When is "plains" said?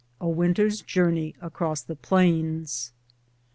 1.95-2.91